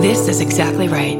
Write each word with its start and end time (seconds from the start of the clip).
This 0.00 0.28
is 0.28 0.40
exactly 0.40 0.88
right. 0.88 1.18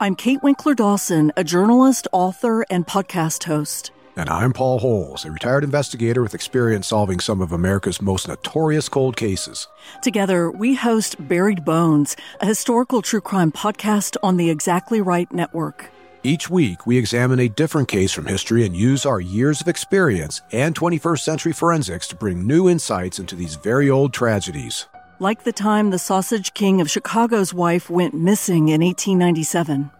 I'm 0.00 0.14
Kate 0.14 0.42
Winkler 0.42 0.74
Dawson, 0.74 1.32
a 1.36 1.44
journalist, 1.44 2.08
author, 2.10 2.64
and 2.70 2.86
podcast 2.86 3.44
host. 3.44 3.90
And 4.16 4.30
I'm 4.30 4.54
Paul 4.54 4.78
Holes, 4.78 5.26
a 5.26 5.30
retired 5.30 5.64
investigator 5.64 6.22
with 6.22 6.32
experience 6.34 6.86
solving 6.86 7.20
some 7.20 7.42
of 7.42 7.52
America's 7.52 8.00
most 8.00 8.26
notorious 8.26 8.88
cold 8.88 9.18
cases. 9.18 9.68
Together, 10.00 10.50
we 10.50 10.76
host 10.76 11.28
Buried 11.28 11.66
Bones, 11.66 12.16
a 12.40 12.46
historical 12.46 13.02
true 13.02 13.20
crime 13.20 13.52
podcast 13.52 14.16
on 14.22 14.38
the 14.38 14.48
Exactly 14.48 15.02
Right 15.02 15.30
Network. 15.30 15.90
Each 16.22 16.50
week, 16.50 16.86
we 16.86 16.98
examine 16.98 17.40
a 17.40 17.48
different 17.48 17.88
case 17.88 18.12
from 18.12 18.26
history 18.26 18.66
and 18.66 18.76
use 18.76 19.06
our 19.06 19.22
years 19.22 19.62
of 19.62 19.68
experience 19.68 20.42
and 20.52 20.74
21st 20.74 21.20
century 21.20 21.52
forensics 21.52 22.06
to 22.08 22.16
bring 22.16 22.46
new 22.46 22.68
insights 22.68 23.18
into 23.18 23.34
these 23.34 23.54
very 23.54 23.88
old 23.88 24.12
tragedies. 24.12 24.86
Like 25.18 25.44
the 25.44 25.52
time 25.52 25.88
the 25.88 25.98
Sausage 25.98 26.52
King 26.52 26.82
of 26.82 26.90
Chicago's 26.90 27.54
wife 27.54 27.88
went 27.88 28.12
missing 28.12 28.68
in 28.68 28.82
1897. 28.82 29.90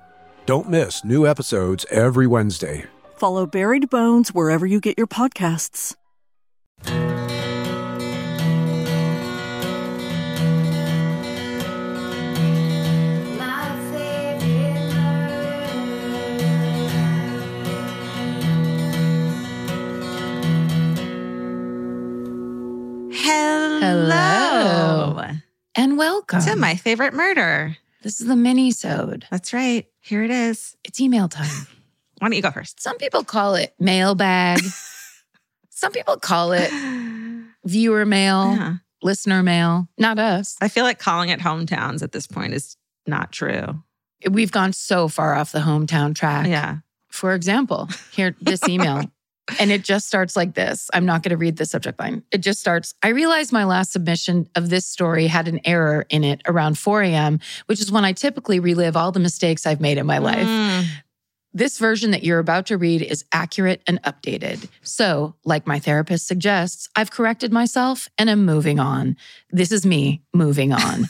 Don't 0.45 0.69
miss 0.69 1.05
new 1.05 1.27
episodes 1.27 1.87
every 1.91 2.27
Wednesday. 2.27 2.85
Follow 3.17 3.47
Buried 3.47 3.89
Bones 3.89 4.35
wherever 4.35 4.67
you 4.67 4.79
get 4.79 4.99
your 4.99 5.07
podcasts. 5.07 5.97
Hello. 23.91 25.21
And 25.75 25.99
welcome 25.99 26.41
To 26.43 26.55
my 26.55 26.77
favorite 26.77 27.13
murder. 27.13 27.77
This 28.03 28.21
is 28.21 28.29
the 28.29 28.37
mini-sode. 28.37 29.27
That's 29.33 29.53
right. 29.53 29.89
Here 30.01 30.23
it 30.23 30.31
is. 30.31 30.77
It's 30.85 31.01
email 31.01 31.27
time. 31.29 31.49
Why 32.21 32.29
don't 32.29 32.37
you 32.37 32.41
go 32.43 32.53
first? 32.53 32.81
Some 32.81 32.99
people 32.99 33.25
call 33.25 33.57
it 33.57 33.75
mailbag. 33.81 34.61
Some 35.71 35.91
people 35.91 36.19
call 36.19 36.53
it 36.53 36.71
viewer 37.65 38.07
mail, 38.07 38.55
Yeah. 38.57 38.75
listener 39.03 39.43
mail. 39.43 39.89
Not 39.99 40.21
us. 40.21 40.57
I 40.61 40.69
feel 40.69 40.85
like 40.85 41.01
calling 41.01 41.31
it 41.31 41.41
hometowns 41.41 42.01
at 42.05 42.13
this 42.13 42.29
point 42.29 42.55
is 42.55 42.77
not 43.09 43.33
true. 43.33 43.83
We've 44.31 44.53
gone 44.53 44.73
so 44.73 45.09
far 45.09 45.35
off 45.35 45.51
the 45.51 45.59
hometown 45.59 46.15
track. 46.15 46.47
Yeah. 46.47 46.77
For 47.11 47.35
example, 47.35 47.89
here, 48.13 48.37
this 48.41 48.69
email. 48.69 49.03
And 49.59 49.71
it 49.71 49.83
just 49.83 50.07
starts 50.07 50.37
like 50.37 50.55
this. 50.55 50.91
I'm 50.93 51.07
not 51.07 51.23
going 51.23 51.31
to 51.31 51.37
read 51.37 51.57
the 51.57 51.67
subject 51.67 51.99
line. 51.99 52.23
It 52.31 52.39
just 52.39 52.61
starts 52.61 52.95
I 53.03 53.09
realized 53.09 53.53
my 53.53 53.65
last 53.65 53.93
submission 53.93 54.49
of 54.55 54.71
this 54.71 54.87
story 54.87 55.27
had 55.27 55.49
an 55.49 55.61
error 55.65 56.07
in 56.09 56.25
it 56.25 56.43
around 56.47 56.79
4 56.79 57.03
a.m., 57.03 57.41
which 57.67 57.81
is 57.81 57.91
when 57.91 58.05
I 58.05 58.13
typically 58.13 58.61
relive 58.61 58.97
all 58.97 59.13
the 59.13 59.21
mistakes 59.21 59.67
I've 59.67 59.81
made 59.81 59.99
in 59.99 60.07
my 60.07 60.19
life. 60.19 60.47
Mm. 60.47 60.85
This 61.53 61.79
version 61.79 62.13
that 62.13 62.23
you're 62.23 62.39
about 62.39 62.67
to 62.67 62.79
read 62.79 63.03
is 63.03 63.25
accurate 63.33 63.83
and 63.89 64.01
updated. 64.05 64.69
So, 64.83 65.35
like 65.45 65.67
my 65.67 65.81
therapist 65.81 66.29
suggests, 66.29 66.89
I've 66.95 67.11
corrected 67.11 67.53
myself 67.53 68.09
and 68.19 68.31
am 68.31 68.45
moving 68.45 68.79
on. 68.79 69.17
This 69.51 69.73
is 69.73 69.85
me 69.85 70.23
moving 70.33 70.73
on. 70.73 71.07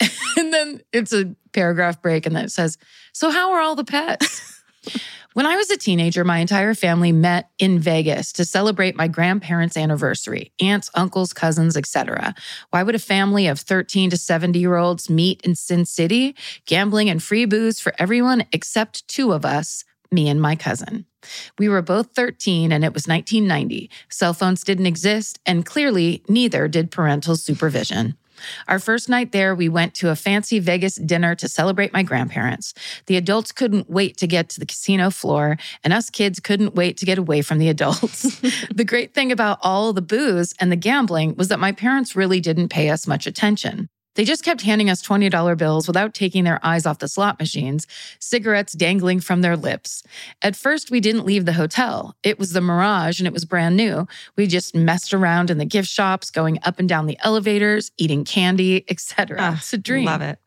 and 0.36 0.52
then 0.52 0.80
it's 0.92 1.12
a 1.12 1.36
paragraph 1.52 2.02
break, 2.02 2.26
and 2.26 2.34
then 2.34 2.46
it 2.46 2.52
says, 2.52 2.78
So, 3.12 3.30
how 3.30 3.52
are 3.52 3.60
all 3.60 3.76
the 3.76 3.84
pets? 3.84 4.60
When 5.32 5.46
I 5.46 5.54
was 5.54 5.70
a 5.70 5.76
teenager, 5.76 6.24
my 6.24 6.38
entire 6.38 6.74
family 6.74 7.12
met 7.12 7.50
in 7.60 7.78
Vegas 7.78 8.32
to 8.32 8.44
celebrate 8.44 8.96
my 8.96 9.06
grandparents' 9.06 9.76
anniversary, 9.76 10.50
aunts, 10.60 10.90
uncles, 10.94 11.32
cousins, 11.32 11.76
etc. 11.76 12.34
Why 12.70 12.82
would 12.82 12.96
a 12.96 12.98
family 12.98 13.46
of 13.46 13.60
13 13.60 14.10
to 14.10 14.16
70 14.16 14.58
year 14.58 14.74
olds 14.74 15.08
meet 15.08 15.40
in 15.42 15.54
Sin 15.54 15.86
City? 15.86 16.34
Gambling 16.66 17.08
and 17.08 17.22
free 17.22 17.44
booze 17.44 17.78
for 17.78 17.92
everyone 17.96 18.44
except 18.50 19.06
two 19.06 19.32
of 19.32 19.44
us, 19.44 19.84
me 20.10 20.28
and 20.28 20.42
my 20.42 20.56
cousin. 20.56 21.06
We 21.60 21.68
were 21.68 21.82
both 21.82 22.12
13 22.16 22.72
and 22.72 22.84
it 22.84 22.92
was 22.92 23.06
1990. 23.06 23.88
Cell 24.08 24.34
phones 24.34 24.64
didn't 24.64 24.86
exist, 24.86 25.38
and 25.46 25.64
clearly 25.64 26.24
neither 26.28 26.66
did 26.66 26.90
parental 26.90 27.36
supervision. 27.36 28.16
Our 28.68 28.78
first 28.78 29.08
night 29.08 29.32
there, 29.32 29.54
we 29.54 29.68
went 29.68 29.94
to 29.96 30.10
a 30.10 30.16
fancy 30.16 30.58
Vegas 30.58 30.96
dinner 30.96 31.34
to 31.36 31.48
celebrate 31.48 31.92
my 31.92 32.02
grandparents. 32.02 32.74
The 33.06 33.16
adults 33.16 33.52
couldn't 33.52 33.90
wait 33.90 34.16
to 34.18 34.26
get 34.26 34.48
to 34.50 34.60
the 34.60 34.66
casino 34.66 35.10
floor, 35.10 35.56
and 35.84 35.92
us 35.92 36.10
kids 36.10 36.40
couldn't 36.40 36.74
wait 36.74 36.96
to 36.98 37.06
get 37.06 37.18
away 37.18 37.42
from 37.42 37.58
the 37.58 37.68
adults. 37.68 38.40
the 38.74 38.84
great 38.84 39.14
thing 39.14 39.32
about 39.32 39.58
all 39.62 39.92
the 39.92 40.02
booze 40.02 40.54
and 40.58 40.70
the 40.70 40.76
gambling 40.76 41.34
was 41.36 41.48
that 41.48 41.58
my 41.58 41.72
parents 41.72 42.16
really 42.16 42.40
didn't 42.40 42.68
pay 42.68 42.90
us 42.90 43.06
much 43.06 43.26
attention. 43.26 43.88
They 44.16 44.24
just 44.24 44.42
kept 44.44 44.62
handing 44.62 44.90
us 44.90 45.02
$20 45.02 45.56
bills 45.56 45.86
without 45.86 46.14
taking 46.14 46.44
their 46.44 46.58
eyes 46.64 46.84
off 46.84 46.98
the 46.98 47.08
slot 47.08 47.38
machines, 47.38 47.86
cigarettes 48.18 48.72
dangling 48.72 49.20
from 49.20 49.40
their 49.40 49.56
lips. 49.56 50.02
At 50.42 50.56
first, 50.56 50.90
we 50.90 51.00
didn't 51.00 51.24
leave 51.24 51.44
the 51.44 51.52
hotel. 51.52 52.16
It 52.22 52.38
was 52.38 52.52
the 52.52 52.60
Mirage 52.60 53.20
and 53.20 53.26
it 53.26 53.32
was 53.32 53.44
brand 53.44 53.76
new. 53.76 54.06
We 54.36 54.46
just 54.46 54.74
messed 54.74 55.14
around 55.14 55.50
in 55.50 55.58
the 55.58 55.64
gift 55.64 55.88
shops, 55.88 56.30
going 56.30 56.58
up 56.64 56.78
and 56.78 56.88
down 56.88 57.06
the 57.06 57.18
elevators, 57.22 57.92
eating 57.98 58.24
candy, 58.24 58.84
etc. 58.90 59.38
Ah, 59.40 59.56
It's 59.58 59.72
a 59.72 59.78
dream. 59.78 60.06
Love 60.06 60.22
it. 60.22 60.38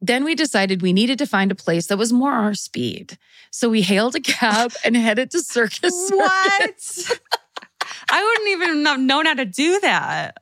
Then 0.00 0.24
we 0.24 0.34
decided 0.34 0.82
we 0.82 0.92
needed 0.92 1.18
to 1.18 1.26
find 1.26 1.50
a 1.50 1.54
place 1.54 1.86
that 1.86 1.96
was 1.96 2.12
more 2.12 2.32
our 2.32 2.54
speed. 2.54 3.18
So 3.50 3.68
we 3.68 3.82
hailed 3.82 4.14
a 4.14 4.20
cab 4.20 4.72
and 4.84 4.94
headed 4.96 5.30
to 5.32 5.40
Circus 5.40 6.08
Circus. 6.08 6.10
What? 7.10 7.20
I 8.10 8.22
wouldn't 8.22 8.48
even 8.50 8.86
have 8.86 9.00
known 9.00 9.26
how 9.26 9.34
to 9.34 9.44
do 9.44 9.80
that. 9.80 10.36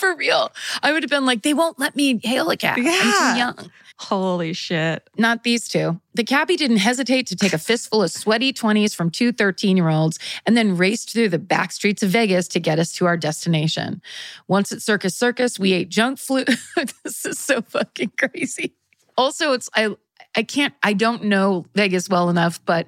For 0.00 0.16
real. 0.16 0.50
I 0.82 0.92
would 0.92 1.02
have 1.02 1.10
been 1.10 1.26
like, 1.26 1.42
they 1.42 1.52
won't 1.52 1.78
let 1.78 1.94
me 1.94 2.18
hail 2.22 2.50
a 2.50 2.56
cab. 2.56 2.78
I'm 2.78 2.84
too 2.84 3.38
young. 3.38 3.70
Holy 3.98 4.54
shit. 4.54 5.06
Not 5.18 5.44
these 5.44 5.68
two. 5.68 6.00
The 6.14 6.24
cabbie 6.24 6.56
didn't 6.56 6.78
hesitate 6.78 7.26
to 7.26 7.36
take 7.36 7.52
a 7.52 7.58
fistful 7.58 8.02
of 8.02 8.10
sweaty 8.10 8.50
20s 8.50 8.94
from 8.94 9.10
two 9.10 9.30
13 9.30 9.76
year 9.76 9.90
olds 9.90 10.18
and 10.46 10.56
then 10.56 10.78
raced 10.78 11.12
through 11.12 11.28
the 11.28 11.38
back 11.38 11.70
streets 11.70 12.02
of 12.02 12.08
Vegas 12.08 12.48
to 12.48 12.60
get 12.60 12.78
us 12.78 12.92
to 12.92 13.04
our 13.04 13.18
destination. 13.18 14.00
Once 14.48 14.72
at 14.72 14.80
Circus 14.80 15.14
Circus, 15.14 15.58
we 15.58 15.74
ate 15.74 15.90
junk 15.90 16.18
food. 16.18 16.48
this 17.04 17.26
is 17.26 17.38
so 17.38 17.60
fucking 17.60 18.12
crazy. 18.18 18.72
Also, 19.18 19.52
it's, 19.52 19.68
I, 19.74 19.94
I 20.34 20.44
can't, 20.44 20.72
I 20.82 20.94
don't 20.94 21.24
know 21.24 21.66
Vegas 21.74 22.08
well 22.08 22.30
enough, 22.30 22.64
but 22.64 22.86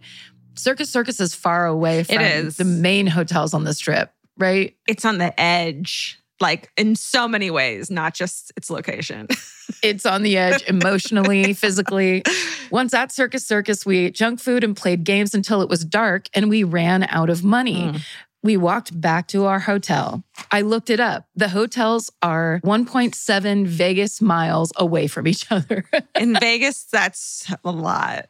Circus 0.54 0.88
Circus 0.88 1.20
is 1.20 1.34
far 1.34 1.66
away 1.66 2.04
from 2.04 2.20
is. 2.22 2.56
the 2.56 2.64
main 2.64 3.06
hotels 3.06 3.52
on 3.52 3.64
the 3.64 3.74
strip, 3.74 4.14
right? 4.38 4.74
It's 4.88 5.04
on 5.04 5.18
the 5.18 5.38
edge, 5.38 6.21
like 6.42 6.70
in 6.76 6.94
so 6.94 7.26
many 7.26 7.50
ways, 7.50 7.90
not 7.90 8.12
just 8.12 8.52
its 8.56 8.68
location. 8.68 9.28
It's 9.82 10.04
on 10.04 10.22
the 10.22 10.36
edge 10.36 10.62
emotionally, 10.64 11.52
physically. 11.54 12.22
Once 12.70 12.92
at 12.92 13.10
Circus 13.10 13.46
Circus, 13.46 13.86
we 13.86 13.98
ate 13.98 14.14
junk 14.14 14.38
food 14.38 14.64
and 14.64 14.76
played 14.76 15.02
games 15.02 15.34
until 15.34 15.62
it 15.62 15.68
was 15.68 15.84
dark 15.84 16.28
and 16.34 16.50
we 16.50 16.62
ran 16.62 17.04
out 17.04 17.30
of 17.30 17.42
money. 17.42 17.84
Mm. 17.84 18.02
We 18.42 18.56
walked 18.56 19.00
back 19.00 19.28
to 19.28 19.46
our 19.46 19.60
hotel. 19.60 20.24
I 20.50 20.60
looked 20.60 20.90
it 20.90 21.00
up. 21.00 21.26
The 21.36 21.48
hotels 21.48 22.10
are 22.22 22.60
1.7 22.64 23.66
Vegas 23.66 24.20
miles 24.20 24.72
away 24.76 25.06
from 25.06 25.26
each 25.26 25.50
other. 25.50 25.84
In 26.16 26.34
Vegas, 26.40 26.84
that's 26.84 27.50
a 27.64 27.70
lot. 27.70 28.28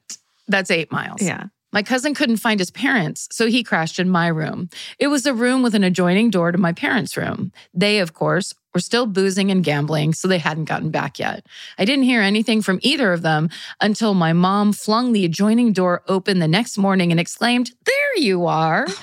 That's 0.49 0.71
eight 0.71 0.93
miles. 0.93 1.23
Yeah. 1.23 1.47
My 1.73 1.83
cousin 1.83 2.15
couldn't 2.15 2.37
find 2.37 2.61
his 2.61 2.71
parents, 2.71 3.29
so 3.33 3.47
he 3.47 3.63
crashed 3.63 3.99
in 3.99 4.11
my 4.11 4.27
room. 4.29 4.69
It 4.99 5.09
was 5.09 5.25
a 5.25 5.33
room 5.33 5.63
with 5.63 5.75
an 5.75 5.85
adjoining 5.85 6.31
door 6.31 6.53
to 6.53 6.59
my 6.59 6.73
parents' 6.73 7.17
room. 7.17 7.51
They, 7.73 7.99
of 7.99 8.13
course, 8.13 8.55
were 8.75 8.81
still 8.81 9.07
boozing 9.07 9.51
and 9.51 9.65
gambling, 9.65 10.13
so 10.13 10.29
they 10.29 10.39
hadn't 10.39 10.67
gotten 10.67 10.91
back 10.91 11.19
yet. 11.19 11.47
I 11.79 11.85
didn't 11.85 12.05
hear 12.05 12.21
anything 12.21 12.63
from 12.63 12.79
either 12.83 13.13
of 13.13 13.23
them 13.23 13.49
until 13.81 14.15
my 14.15 14.33
mom 14.33 14.73
flung 14.73 15.13
the 15.13 15.25
adjoining 15.25 15.73
door 15.73 16.03
open 16.09 16.39
the 16.39 16.49
next 16.49 16.77
morning 16.77 17.11
and 17.11 17.21
exclaimed, 17.21 17.73
There 17.85 18.19
you 18.19 18.47
are. 18.47 18.87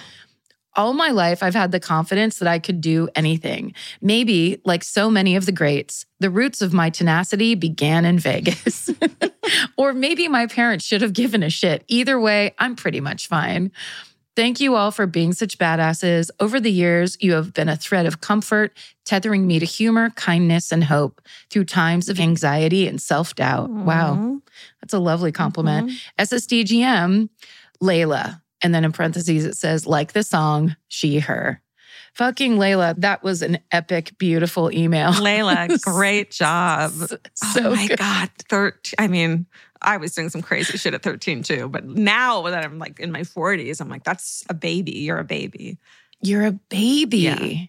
All 0.79 0.93
my 0.93 1.09
life, 1.09 1.43
I've 1.43 1.55
had 1.55 1.73
the 1.73 1.79
confidence 1.81 2.39
that 2.39 2.47
I 2.47 2.57
could 2.57 2.79
do 2.79 3.09
anything. 3.13 3.73
Maybe, 4.01 4.61
like 4.63 4.81
so 4.85 5.11
many 5.11 5.35
of 5.35 5.45
the 5.45 5.51
greats, 5.51 6.05
the 6.21 6.29
roots 6.29 6.61
of 6.61 6.71
my 6.71 6.89
tenacity 6.89 7.53
began 7.53 8.05
in 8.05 8.17
Vegas. 8.17 8.89
or 9.77 9.91
maybe 9.91 10.29
my 10.29 10.47
parents 10.47 10.85
should 10.85 11.01
have 11.01 11.11
given 11.11 11.43
a 11.43 11.49
shit. 11.49 11.83
Either 11.89 12.17
way, 12.17 12.55
I'm 12.57 12.77
pretty 12.77 13.01
much 13.01 13.27
fine. 13.27 13.73
Thank 14.37 14.61
you 14.61 14.75
all 14.75 14.91
for 14.91 15.05
being 15.05 15.33
such 15.33 15.57
badasses. 15.57 16.29
Over 16.39 16.61
the 16.61 16.71
years, 16.71 17.17
you 17.19 17.33
have 17.33 17.51
been 17.53 17.67
a 17.67 17.75
thread 17.75 18.05
of 18.05 18.21
comfort, 18.21 18.71
tethering 19.03 19.45
me 19.45 19.59
to 19.59 19.65
humor, 19.65 20.11
kindness, 20.11 20.71
and 20.71 20.85
hope 20.85 21.21
through 21.49 21.65
times 21.65 22.07
of 22.07 22.21
anxiety 22.21 22.87
and 22.87 23.01
self 23.01 23.35
doubt. 23.35 23.69
Wow. 23.69 24.39
That's 24.79 24.93
a 24.93 24.99
lovely 24.99 25.33
compliment. 25.33 25.89
Mm-hmm. 25.89 26.21
SSDGM, 26.23 27.29
Layla. 27.83 28.39
And 28.61 28.73
then 28.73 28.83
in 28.83 28.91
parentheses, 28.91 29.45
it 29.45 29.55
says, 29.55 29.87
like 29.87 30.13
the 30.13 30.23
song, 30.23 30.75
she, 30.87 31.19
her. 31.19 31.61
Fucking 32.13 32.57
Layla, 32.57 32.95
that 32.97 33.23
was 33.23 33.41
an 33.41 33.59
epic, 33.71 34.17
beautiful 34.17 34.71
email. 34.73 35.11
Layla, 35.11 35.79
great 35.83 36.31
job. 36.31 36.91
Oh 37.01 37.17
so 37.33 37.67
oh 37.71 37.75
my 37.75 37.87
good. 37.87 37.99
God. 37.99 38.29
13. 38.49 38.95
I 38.97 39.07
mean, 39.07 39.45
I 39.81 39.97
was 39.97 40.13
doing 40.13 40.29
some 40.29 40.41
crazy 40.41 40.77
shit 40.77 40.93
at 40.93 41.03
13 41.03 41.43
too. 41.43 41.69
But 41.69 41.85
now 41.85 42.41
that 42.41 42.65
I'm 42.65 42.79
like 42.79 42.99
in 42.99 43.11
my 43.11 43.21
40s, 43.21 43.79
I'm 43.79 43.89
like, 43.89 44.03
that's 44.03 44.43
a 44.49 44.53
baby. 44.53 44.91
You're 44.91 45.19
a 45.19 45.23
baby. 45.23 45.77
You're 46.21 46.45
a 46.45 46.51
baby. 46.51 47.17
Yeah. 47.17 47.65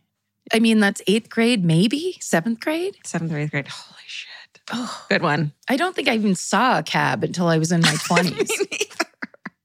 I 0.53 0.59
mean, 0.59 0.81
that's 0.81 1.01
eighth 1.07 1.31
grade, 1.31 1.65
maybe 1.65 2.17
seventh 2.21 2.61
grade. 2.61 2.97
Seventh 3.05 3.33
or 3.33 3.39
eighth 3.39 3.53
grade. 3.53 3.69
Holy 3.69 4.03
shit. 4.07 4.61
Oh, 4.73 5.07
good 5.09 5.23
one. 5.23 5.53
I 5.69 5.77
don't 5.77 5.95
think 5.95 6.09
I 6.09 6.15
even 6.15 6.35
saw 6.35 6.79
a 6.79 6.83
cab 6.83 7.23
until 7.23 7.47
I 7.47 7.59
was 7.59 7.71
in 7.71 7.83
my 7.83 7.89
20s. 7.89 8.51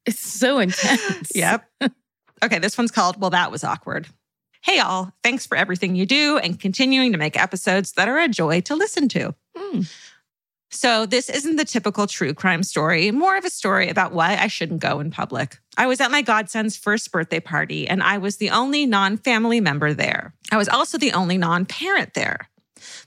It's 0.05 0.19
so 0.19 0.59
intense. 0.59 1.31
Yep. 1.35 1.65
okay, 2.43 2.59
this 2.59 2.77
one's 2.77 2.91
called 2.91 3.19
Well, 3.19 3.29
That 3.31 3.51
Was 3.51 3.63
Awkward. 3.63 4.07
Hey, 4.63 4.79
all. 4.79 5.11
Thanks 5.23 5.45
for 5.45 5.55
everything 5.55 5.95
you 5.95 6.05
do 6.05 6.37
and 6.37 6.59
continuing 6.59 7.11
to 7.11 7.17
make 7.17 7.39
episodes 7.39 7.91
that 7.93 8.07
are 8.07 8.17
a 8.17 8.27
joy 8.27 8.61
to 8.61 8.75
listen 8.75 9.07
to. 9.09 9.35
Hmm. 9.55 9.81
So, 10.71 11.05
this 11.05 11.29
isn't 11.29 11.55
the 11.55 11.65
typical 11.65 12.07
true 12.07 12.33
crime 12.33 12.63
story, 12.63 13.11
more 13.11 13.37
of 13.37 13.45
a 13.45 13.49
story 13.49 13.87
about 13.89 14.11
why 14.11 14.35
I 14.35 14.47
shouldn't 14.47 14.81
go 14.81 14.99
in 14.99 15.11
public. 15.11 15.59
I 15.77 15.87
was 15.87 16.01
at 16.01 16.11
my 16.11 16.21
godson's 16.21 16.75
first 16.75 17.11
birthday 17.11 17.39
party, 17.39 17.87
and 17.87 18.01
I 18.01 18.17
was 18.17 18.37
the 18.37 18.49
only 18.49 18.85
non 18.85 19.17
family 19.17 19.61
member 19.61 19.93
there. 19.93 20.33
I 20.51 20.57
was 20.57 20.67
also 20.67 20.97
the 20.97 21.13
only 21.13 21.37
non 21.37 21.65
parent 21.65 22.13
there. 22.13 22.49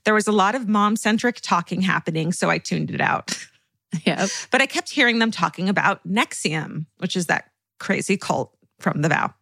There 0.05 0.15
was 0.15 0.27
a 0.27 0.33
lot 0.33 0.55
of 0.55 0.69
mom 0.69 0.97
centric 0.97 1.41
talking 1.43 1.83
happening, 1.83 2.33
so 2.33 2.49
I 2.49 2.59
tuned 2.59 2.91
it 2.91 3.01
out. 3.01 3.37
Yep. 4.05 4.29
But 4.51 4.61
I 4.61 4.67
kept 4.67 4.91
hearing 4.91 5.19
them 5.19 5.31
talking 5.31 5.69
about 5.69 6.07
NXIVM, 6.07 6.87
which 6.99 7.17
is 7.17 7.27
that 7.27 7.51
crazy 7.79 8.17
cult 8.17 8.55
from 8.79 9.03
the 9.03 9.09
vow. 9.09 9.33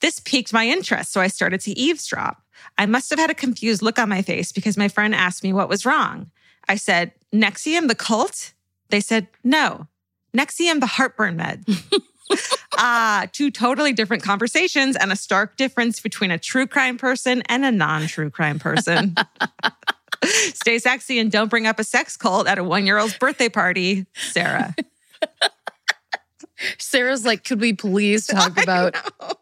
This 0.00 0.20
piqued 0.20 0.52
my 0.52 0.66
interest, 0.66 1.12
so 1.12 1.20
I 1.20 1.28
started 1.28 1.60
to 1.62 1.72
eavesdrop. 1.78 2.42
I 2.78 2.86
must 2.86 3.10
have 3.10 3.18
had 3.18 3.30
a 3.30 3.34
confused 3.34 3.82
look 3.82 3.98
on 3.98 4.08
my 4.08 4.22
face 4.22 4.52
because 4.52 4.76
my 4.76 4.88
friend 4.88 5.14
asked 5.14 5.42
me 5.42 5.52
what 5.52 5.68
was 5.68 5.84
wrong. 5.84 6.30
I 6.68 6.76
said, 6.76 7.12
NXIVM, 7.34 7.88
the 7.88 7.94
cult? 7.94 8.52
They 8.90 9.00
said, 9.00 9.26
no, 9.42 9.88
Nexium, 10.36 10.80
the 10.80 10.86
heartburn 10.86 11.36
med. 11.36 11.64
ah, 12.76 13.26
two 13.32 13.50
totally 13.50 13.92
different 13.92 14.22
conversations 14.22 14.96
and 14.96 15.12
a 15.12 15.16
stark 15.16 15.56
difference 15.56 16.00
between 16.00 16.30
a 16.30 16.38
true 16.38 16.66
crime 16.66 16.98
person 16.98 17.42
and 17.46 17.64
a 17.64 17.70
non 17.72 18.06
true 18.06 18.30
crime 18.30 18.58
person. 18.58 19.14
Stay 20.54 20.78
sexy 20.78 21.18
and 21.18 21.30
don't 21.30 21.48
bring 21.48 21.66
up 21.66 21.78
a 21.78 21.84
sex 21.84 22.16
cult 22.16 22.46
at 22.46 22.58
a 22.58 22.64
one 22.64 22.86
year 22.86 22.98
old's 22.98 23.16
birthday 23.18 23.48
party, 23.48 24.06
Sarah. 24.14 24.74
Sarah's 26.78 27.24
like, 27.24 27.42
could 27.42 27.60
we 27.60 27.72
please 27.72 28.24
talk 28.28 28.62
about 28.62 28.94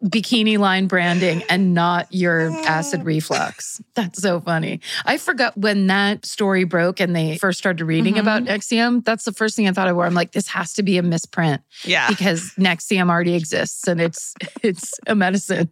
bikini 0.02 0.58
line 0.58 0.86
branding 0.86 1.42
and 1.50 1.74
not 1.74 2.06
your 2.10 2.50
acid 2.66 3.04
reflux? 3.04 3.78
That's 3.94 4.22
so 4.22 4.40
funny. 4.40 4.80
I 5.04 5.18
forgot 5.18 5.54
when 5.54 5.86
that 5.88 6.24
story 6.24 6.64
broke 6.64 6.98
and 6.98 7.14
they 7.14 7.36
first 7.36 7.58
started 7.58 7.84
reading 7.84 8.14
Mhm. 8.14 8.20
about 8.20 8.44
NXIVM. 8.44 9.04
That's 9.04 9.24
the 9.24 9.32
first 9.32 9.54
thing 9.54 9.68
I 9.68 9.72
thought 9.72 9.88
of. 9.88 9.96
Where 9.96 10.06
I'm 10.06 10.14
like, 10.14 10.32
this 10.32 10.48
has 10.48 10.72
to 10.74 10.82
be 10.82 10.96
a 10.96 11.02
misprint 11.02 11.60
Yeah. 11.84 12.08
because 12.08 12.52
Nexium 12.58 13.10
already 13.10 13.34
exists 13.34 13.86
and 13.86 14.00
it's 14.00 14.32
it's 14.62 14.90
a 15.06 15.14
medicine. 15.14 15.68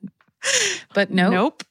But 0.93 1.11
no, 1.11 1.31
Nope. 1.31 1.63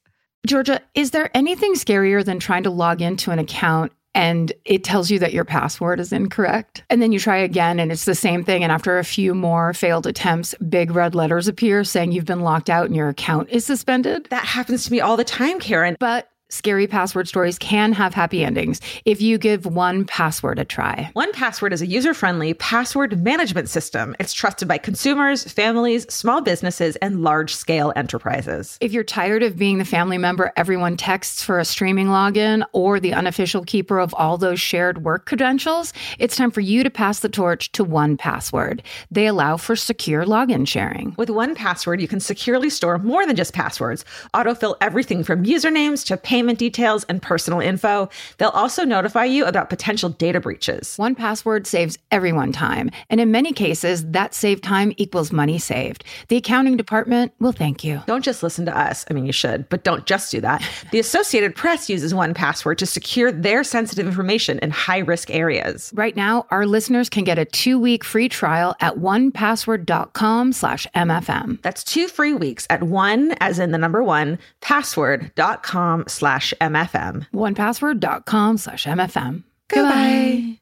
Georgia, 0.48 0.82
is 0.96 1.12
there 1.12 1.30
anything 1.34 1.74
scarier 1.74 2.24
than 2.24 2.40
trying 2.40 2.64
to 2.64 2.70
log 2.70 3.02
into 3.02 3.32
an 3.32 3.40
account 3.40 3.92
and 4.16 4.52
it 4.66 4.84
tells 4.84 5.12
you 5.12 5.20
that 5.20 5.34
your 5.34 5.46
password 5.46 6.00
is 6.00 6.12
incorrect? 6.12 6.84
And 6.90 7.02
then 7.02 7.12
you 7.12 7.20
try 7.20 7.38
again 7.38 7.80
and 7.80 7.92
it's 7.92 8.06
the 8.06 8.16
same 8.16 8.44
thing. 8.44 8.64
And 8.64 8.72
after 8.72 8.98
a 8.98 9.04
few 9.04 9.36
more 9.36 9.74
failed 9.74 10.08
attempts, 10.08 10.56
big 10.70 10.92
red 10.92 11.14
letters 11.14 11.48
appear 11.48 11.84
saying 11.84 12.14
you've 12.14 12.26
been 12.26 12.40
locked 12.40 12.70
out 12.70 12.86
and 12.88 12.96
your 12.96 13.10
account 13.10 13.50
is 13.50 13.66
suspended. 13.66 14.28
That 14.30 14.46
happens 14.46 14.86
to 14.86 14.92
me 14.92 15.02
all 15.02 15.18
the 15.18 15.24
time, 15.24 15.60
Karen. 15.60 15.98
But 16.00 16.30
scary 16.50 16.88
password 16.88 17.28
stories 17.28 17.60
can 17.60 17.92
have 17.92 18.14
happy 18.14 18.44
endings 18.44 18.80
if 19.06 19.22
you 19.22 19.38
give 19.38 19.64
1Password 19.64 20.60
a 20.60 20.66
try. 20.66 21.12
1Password 21.16 21.74
is 21.74 21.82
a 21.82 21.88
user 21.88 22.14
friendly 22.14 22.54
password 22.54 23.22
management 23.22 23.70
system. 23.70 24.16
It's 24.20 24.34
trusted 24.34 24.68
by 24.68 24.78
consumers, 24.78 25.44
families, 25.44 26.12
small 26.12 26.42
businesses, 26.42 26.96
and 26.98 27.22
large 27.22 27.54
scale 27.54 27.92
enterprises. 27.96 28.78
If 28.80 28.94
you're 28.94 29.04
tired 29.04 29.44
of 29.44 29.58
being 29.58 29.78
the 29.78 29.86
family 29.86 30.18
member 30.18 30.54
everyone 30.56 30.96
texts 30.96 31.44
for 31.44 31.60
a 31.60 31.66
streaming 31.66 32.08
login 32.08 32.66
or 32.72 33.00
the 33.00 33.14
unofficial 33.14 33.64
keeper 33.64 34.00
of 34.00 34.14
all 34.14 34.38
those 34.38 34.60
shared 34.60 35.04
work 35.04 35.26
credentials, 35.26 35.94
it's 36.20 36.38
time 36.38 36.52
for 36.52 36.62
you 36.62 36.84
to 36.84 36.90
pass 36.90 37.20
the 37.20 37.30
torch 37.30 37.72
to 37.74 37.84
1Password. 37.84 38.82
They 39.12 39.28
allow 39.28 39.58
for 39.58 39.76
secure 39.76 40.26
login 40.26 40.68
sharing. 40.68 41.14
With 41.18 41.30
1Password, 41.30 42.00
you 42.00 42.08
can 42.08 42.20
securely 42.20 42.70
store 42.70 42.98
more 42.98 43.26
than 43.26 43.36
just 43.36 43.54
passwords, 43.54 44.06
autofill 44.34 44.76
everything 44.80 45.24
from 45.24 45.44
usernames 45.44 46.06
to 46.06 46.18
payment 46.38 46.60
details 46.60 47.04
and 47.06 47.20
personal 47.20 47.60
info. 47.60 48.08
They'll 48.38 48.50
also 48.50 48.84
notify 48.84 49.26
you 49.26 49.44
about 49.46 49.72
potential 49.72 50.10
data 50.10 50.40
breaches. 50.40 50.96
1Password 51.00 51.66
saves 51.66 51.98
everyone 52.12 52.52
time, 52.52 52.92
and 53.10 53.20
in 53.20 53.32
many 53.32 53.52
cases, 53.54 54.06
that 54.12 54.36
saved 54.36 54.64
time 54.64 54.94
equals 54.98 55.32
money 55.32 55.58
saved. 55.58 56.04
The 56.28 56.36
accounting 56.38 56.78
department 56.78 57.34
will 57.40 57.54
thank 57.54 57.84
you. 57.84 58.04
Don't 58.06 58.24
just 58.24 58.44
listen 58.44 58.68
to 58.68 58.78
us. 58.78 59.04
I 59.10 59.16
mean, 59.16 59.26
you 59.26 59.32
should, 59.32 59.68
but 59.70 59.84
don't 59.84 60.06
just 60.06 60.32
do 60.32 60.40
that. 60.42 60.64
The 60.92 61.00
Associated 61.00 61.56
Press 61.56 61.90
uses 61.90 62.14
1Password 62.14 62.78
to 62.78 62.86
secure 62.86 63.32
their 63.32 63.64
sensitive 63.64 64.06
information 64.06 64.60
in 64.60 64.70
high 64.70 65.00
risk 65.00 65.30
areas. 65.32 65.92
Right 65.96 66.16
now, 66.16 66.46
our 66.50 66.66
listeners 66.66 67.10
can 67.10 67.24
get 67.24 67.40
a 67.40 67.46
two-week 67.46 68.04
free 68.04 68.30
trial 68.30 68.76
at 68.80 68.96
onepassword.com 68.96 70.54
slash 70.54 70.88
MFM. 70.96 71.62
That's 71.62 71.84
two 71.84 72.08
free 72.08 72.34
weeks 72.34 72.68
at 72.70 72.84
one, 72.84 73.36
as 73.42 73.60
in 73.60 73.72
the 73.72 73.78
number 73.78 74.04
one, 74.04 74.40
password.com 74.62 76.06
slash 76.08 76.27
MFM. 76.62 77.28
Onepassword.com 77.34 78.58
slash 78.58 78.86
MFM. 78.86 79.44
Goodbye. 79.70 80.60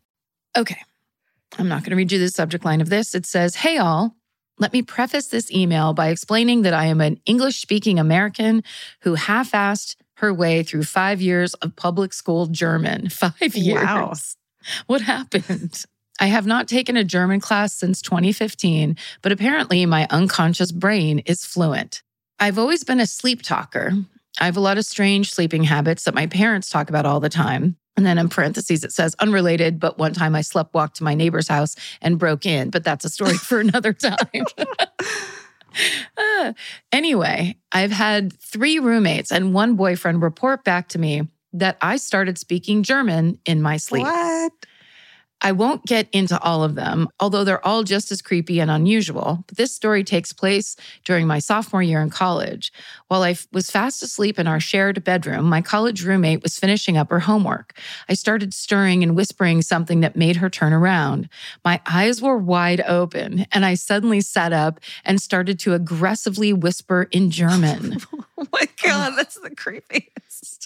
Okay. 0.57 0.81
I'm 1.57 1.67
not 1.67 1.81
going 1.83 1.91
to 1.91 1.95
read 1.95 2.12
you 2.12 2.19
the 2.19 2.29
subject 2.29 2.65
line 2.65 2.81
of 2.81 2.89
this. 2.89 3.15
It 3.15 3.25
says, 3.25 3.56
Hey, 3.56 3.77
all. 3.77 4.15
Let 4.57 4.71
me 4.71 4.81
preface 4.81 5.27
this 5.27 5.51
email 5.51 5.94
by 5.94 6.07
explaining 6.07 6.62
that 6.62 6.73
I 6.73 6.85
am 6.85 7.01
an 7.01 7.19
English 7.25 7.59
speaking 7.59 8.00
American 8.00 8.63
who 9.01 9.15
half 9.15 9.51
assed 9.51 9.97
her 10.17 10.33
way 10.33 10.63
through 10.63 10.83
five 10.83 11.21
years 11.21 11.53
of 11.56 11.75
public 11.75 12.13
school 12.13 12.45
German. 12.47 13.09
Five 13.09 13.56
years. 13.56 13.83
Wow. 13.83 14.13
What 14.88 15.01
happened? 15.01 15.83
I 16.21 16.27
have 16.27 16.45
not 16.45 16.69
taken 16.69 16.95
a 16.95 17.03
German 17.03 17.41
class 17.41 17.73
since 17.73 18.01
2015, 18.01 18.95
but 19.21 19.33
apparently 19.33 19.85
my 19.85 20.07
unconscious 20.09 20.71
brain 20.71 21.19
is 21.25 21.45
fluent. 21.45 22.01
I've 22.39 22.57
always 22.57 22.85
been 22.85 23.01
a 23.01 23.07
sleep 23.07 23.41
talker. 23.41 23.91
I 24.39 24.45
have 24.45 24.57
a 24.57 24.61
lot 24.61 24.77
of 24.77 24.85
strange 24.85 25.31
sleeping 25.31 25.63
habits 25.63 26.03
that 26.03 26.13
my 26.13 26.27
parents 26.27 26.69
talk 26.69 26.89
about 26.89 27.05
all 27.05 27.19
the 27.19 27.29
time. 27.29 27.77
And 27.97 28.05
then 28.05 28.17
in 28.17 28.27
parentheses, 28.27 28.83
it 28.83 28.91
says 28.91 29.15
unrelated, 29.19 29.79
but 29.79 29.97
one 29.97 30.13
time 30.13 30.35
I 30.35 30.41
slept 30.41 30.73
walked 30.73 30.97
to 30.97 31.03
my 31.03 31.13
neighbor's 31.13 31.47
house 31.47 31.75
and 32.01 32.19
broke 32.19 32.45
in, 32.45 32.69
but 32.69 32.83
that's 32.83 33.05
a 33.05 33.09
story 33.09 33.37
for 33.37 33.59
another 33.61 33.93
time. 33.93 34.45
Uh, 36.17 36.53
anyway, 36.91 37.55
I've 37.71 37.91
had 37.91 38.33
three 38.33 38.79
roommates 38.79 39.31
and 39.31 39.53
one 39.53 39.75
boyfriend 39.75 40.21
report 40.21 40.65
back 40.65 40.89
to 40.89 40.99
me 40.99 41.27
that 41.53 41.77
I 41.81 41.95
started 41.95 42.37
speaking 42.37 42.83
German 42.83 43.39
in 43.45 43.61
my 43.61 43.77
sleep. 43.77 44.04
What? 44.04 44.51
I 45.45 45.52
won't 45.52 45.85
get 45.85 46.07
into 46.11 46.42
all 46.42 46.64
of 46.64 46.73
them, 46.73 47.07
although 47.19 47.44
they're 47.44 47.64
all 47.64 47.83
just 47.83 48.11
as 48.11 48.19
creepy 48.19 48.59
and 48.59 48.71
unusual. 48.71 49.44
But 49.45 49.57
this 49.57 49.71
story 49.71 50.04
takes 50.04 50.33
place 50.33 50.75
during 51.04 51.28
my 51.28 51.37
sophomore 51.37 51.83
year 51.83 52.02
in 52.02 52.09
college. 52.09 52.73
While 53.09 53.21
I 53.21 53.35
was 53.52 53.69
fast 53.69 54.02
asleep 54.02 54.40
in 54.40 54.47
our 54.47 54.59
shared 54.59 55.04
bedroom, 55.04 55.45
my 55.45 55.61
college 55.61 56.04
roommate 56.04 56.42
was 56.42 56.57
finishing 56.57 56.97
up 56.97 57.11
her 57.11 57.19
homework. 57.19 57.78
I 58.09 58.16
started 58.16 58.56
stirring 58.56 59.04
and 59.04 59.16
whispering 59.16 59.61
something 59.61 59.99
that 59.99 60.16
made 60.16 60.37
her 60.37 60.49
turn 60.49 60.73
around. 60.73 61.30
My 61.64 61.80
eyes 61.87 62.23
were 62.23 62.40
wide 62.40 62.81
open, 62.81 63.45
and 63.52 63.68
I 63.68 63.75
suddenly 63.75 64.21
sat 64.21 64.52
up 64.52 64.80
and 65.04 65.21
started 65.21 65.59
to 65.59 65.75
aggressively 65.75 66.54
whisper 66.54 67.07
in 67.11 67.30
German. 67.30 67.97
Oh 68.37 68.47
my 68.52 68.68
God, 68.83 69.14
that's 69.16 69.40
the 69.40 69.49
creepiest. 69.49 70.09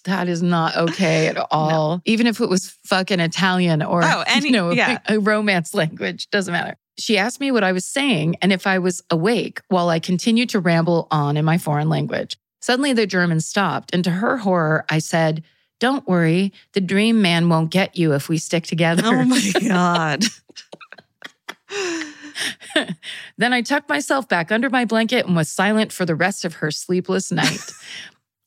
That 0.06 0.28
is 0.28 0.42
not 0.42 0.76
okay 0.76 1.28
at 1.28 1.38
all. 1.52 2.02
Even 2.06 2.28
if 2.28 2.40
it 2.42 2.50
was 2.50 2.78
fucking 2.86 3.20
Italian 3.20 3.82
or 3.82 4.04
Oh, 4.04 4.24
any- 4.28 4.48
you 4.48 4.52
know, 4.52 4.72
yeah. 4.72 5.00
a 5.08 5.20
romance 5.20 5.74
language, 5.74 6.30
doesn't 6.32 6.52
matter. 6.52 6.76
She 6.98 7.18
asked 7.18 7.40
me 7.40 7.52
what 7.52 7.64
I 7.64 7.72
was 7.72 7.86
saying 7.86 8.36
and 8.42 8.52
if 8.52 8.68
I 8.68 8.80
was 8.80 9.02
awake 9.10 9.62
while 9.70 9.90
I 9.90 10.00
continued 10.00 10.50
to 10.50 10.60
ramble 10.60 11.08
on 11.12 11.38
in 11.38 11.46
my 11.46 11.58
foreign 11.58 11.88
language. 11.90 12.38
Suddenly 12.62 12.92
the 12.92 13.08
German 13.08 13.40
stopped, 13.40 13.94
and 13.96 14.04
to 14.04 14.12
her 14.12 14.36
horror, 14.36 14.84
I 14.90 15.00
said, 15.00 15.44
Don't 15.80 16.06
worry, 16.10 16.52
the 16.74 16.82
dream 16.82 17.22
man 17.22 17.48
won't 17.48 17.72
get 17.72 17.98
you 17.98 18.14
if 18.14 18.28
we 18.28 18.38
stick 18.38 18.66
together. 18.66 19.04
Oh 19.06 19.24
my 19.24 19.52
God. 19.66 20.26
then 23.38 23.54
I 23.54 23.62
tucked 23.62 23.90
myself 23.90 24.28
back 24.28 24.52
under 24.52 24.70
my 24.70 24.84
blanket 24.86 25.26
and 25.26 25.36
was 25.36 25.50
silent 25.50 25.92
for 25.94 26.06
the 26.06 26.16
rest 26.16 26.44
of 26.46 26.56
her 26.56 26.72
sleepless 26.72 27.32
night. 27.32 27.72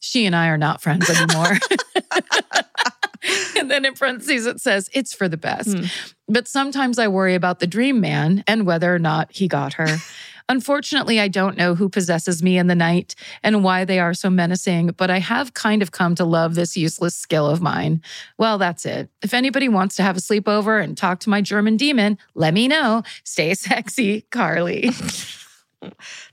She 0.03 0.27
and 0.27 0.35
I 0.35 0.49
are 0.49 0.59
not 0.59 0.83
friends 0.83 1.09
anymore. 1.09 1.59
and 3.59 3.71
then 3.71 3.85
in 3.85 3.95
parentheses, 3.95 4.47
it 4.47 4.61
says, 4.61 4.91
it's 4.93 5.15
for 5.15 5.29
the 5.29 5.37
best. 5.37 5.77
Hmm. 5.77 5.85
But 6.29 6.49
sometimes 6.49 6.99
I 6.99 7.09
worry 7.09 7.35
about 7.35 7.61
the 7.61 7.67
dream 7.67 8.01
man 8.01 8.43
and 8.47 8.67
whether 8.67 8.93
or 8.93 8.99
not 8.99 9.33
he 9.33 9.49
got 9.49 9.75
her. 9.75 9.99
Unfortunately, 10.49 11.21
I 11.21 11.29
don't 11.29 11.57
know 11.57 11.77
who 11.77 11.89
possesses 11.89 12.43
me 12.43 12.59
in 12.59 12.67
the 12.67 12.75
night 12.75 13.15
and 13.45 13.63
why 13.63 13.85
they 13.85 14.01
are 14.01 14.13
so 14.13 14.29
menacing, 14.29 14.89
but 14.89 15.09
I 15.09 15.21
have 15.21 15.55
kind 15.55 15.83
of 15.83 15.93
come 15.93 16.17
to 16.17 16.25
love 16.25 16.57
this 16.57 16.77
useless 16.77 17.15
skill 17.15 17.47
of 17.47 17.63
mine. 17.63 18.03
Well, 18.39 18.59
that's 18.59 18.85
it. 18.85 19.09
If 19.23 19.35
anybody 19.35 19.69
wants 19.69 19.95
to 19.97 20.03
have 20.03 20.17
a 20.17 20.21
sleepover 20.21 20.83
and 20.83 20.97
talk 20.97 21.21
to 21.21 21.31
my 21.31 21.43
German 21.43 21.77
demon, 21.77 22.19
let 22.35 22.55
me 22.55 22.67
know. 22.67 23.05
Stay 23.23 23.55
sexy, 23.55 24.23
Carly. 24.33 24.91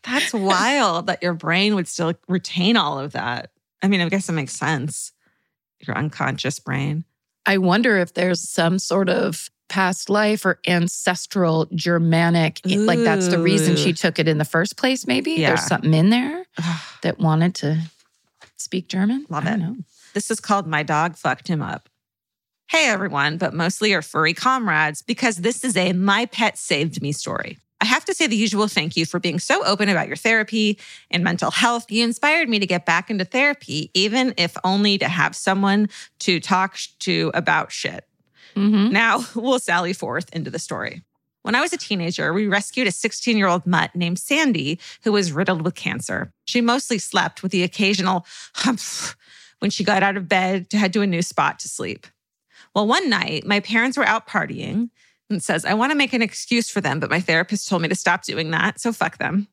That's 0.03 0.33
wild 0.33 1.05
that 1.05 1.21
your 1.21 1.33
brain 1.33 1.75
would 1.75 1.87
still 1.87 2.13
retain 2.27 2.77
all 2.77 2.99
of 2.99 3.11
that. 3.11 3.51
I 3.81 3.87
mean, 3.87 4.01
I 4.01 4.09
guess 4.09 4.29
it 4.29 4.33
makes 4.33 4.53
sense. 4.53 5.11
Your 5.79 5.97
unconscious 5.97 6.59
brain. 6.59 7.05
I 7.45 7.57
wonder 7.57 7.97
if 7.97 8.13
there's 8.13 8.47
some 8.47 8.79
sort 8.79 9.09
of 9.09 9.49
past 9.69 10.09
life 10.09 10.45
or 10.45 10.59
ancestral 10.67 11.67
Germanic, 11.73 12.59
like 12.65 12.99
that's 12.99 13.27
the 13.27 13.39
reason 13.39 13.75
she 13.75 13.93
took 13.93 14.19
it 14.19 14.27
in 14.27 14.37
the 14.39 14.45
first 14.45 14.77
place, 14.77 15.07
maybe. 15.07 15.33
Yeah. 15.33 15.49
There's 15.49 15.65
something 15.65 15.93
in 15.93 16.09
there 16.09 16.45
that 17.03 17.19
wanted 17.19 17.55
to 17.55 17.79
speak 18.57 18.89
German. 18.89 19.25
Love 19.29 19.45
it. 19.45 19.57
know. 19.57 19.77
This 20.13 20.31
is 20.31 20.39
called 20.39 20.67
My 20.67 20.83
Dog 20.83 21.15
Fucked 21.15 21.47
Him 21.47 21.61
Up. 21.61 21.87
Hey, 22.69 22.87
everyone, 22.89 23.37
but 23.37 23.53
mostly 23.53 23.91
your 23.91 24.01
furry 24.01 24.33
comrades, 24.33 25.01
because 25.01 25.37
this 25.37 25.63
is 25.63 25.77
a 25.77 25.93
My 25.93 26.25
Pet 26.25 26.57
Saved 26.57 27.01
Me 27.01 27.11
story. 27.11 27.57
I 27.81 27.85
have 27.85 28.03
to 28.05 28.13
say 28.13 28.27
the 28.27 28.35
usual 28.35 28.67
thank 28.67 28.97
you 28.97 29.05
for 29.05 29.19
being 29.19 29.39
so 29.39 29.63
open 29.65 29.87
about 29.87 30.07
your 30.07 30.17
therapy 30.17 30.77
and 31.09 31.23
mental 31.23 31.49
health. 31.49 31.89
You 31.89 32.03
inspired 32.03 32.49
me 32.49 32.59
to 32.59 32.67
get 32.67 32.85
back 32.85 33.09
into 33.09 33.23
therapy, 33.23 33.89
even 33.93 34.33
if 34.37 34.57
only 34.63 34.97
to 34.97 35.07
have 35.07 35.35
someone 35.35 35.89
to 36.19 36.39
talk 36.39 36.77
to 36.99 37.31
about 37.33 37.71
shit. 37.71 38.05
Mhm. 38.55 38.91
Now 38.91 39.23
we'll 39.35 39.59
sally 39.59 39.93
forth 39.93 40.29
into 40.33 40.51
the 40.51 40.59
story. 40.59 41.03
When 41.43 41.55
I 41.55 41.61
was 41.61 41.71
a 41.71 41.77
teenager, 41.77 42.33
we 42.33 42.47
rescued 42.47 42.87
a 42.87 42.91
16 42.91 43.37
year 43.37 43.47
old 43.47 43.65
mutt 43.65 43.95
named 43.95 44.19
Sandy 44.19 44.79
who 45.03 45.13
was 45.13 45.31
riddled 45.31 45.61
with 45.61 45.75
cancer. 45.75 46.33
She 46.45 46.59
mostly 46.59 46.99
slept 46.99 47.41
with 47.41 47.51
the 47.53 47.63
occasional 47.63 48.25
humph 48.55 49.15
when 49.59 49.71
she 49.71 49.83
got 49.85 50.03
out 50.03 50.17
of 50.17 50.27
bed 50.27 50.69
to 50.71 50.77
head 50.77 50.91
to 50.93 51.01
a 51.01 51.07
new 51.07 51.21
spot 51.21 51.59
to 51.59 51.69
sleep. 51.69 52.07
Well, 52.75 52.87
one 52.87 53.09
night, 53.09 53.45
my 53.45 53.61
parents 53.61 53.97
were 53.97 54.05
out 54.05 54.27
partying 54.27 54.89
and 55.29 55.43
says, 55.43 55.63
I 55.63 55.75
want 55.75 55.91
to 55.91 55.97
make 55.97 56.13
an 56.13 56.21
excuse 56.21 56.69
for 56.69 56.81
them, 56.81 56.99
but 56.99 57.09
my 57.09 57.19
therapist 57.19 57.67
told 57.67 57.81
me 57.81 57.87
to 57.87 57.95
stop 57.95 58.23
doing 58.23 58.51
that. 58.51 58.79
So 58.79 58.91
fuck 58.91 59.17
them. 59.17 59.47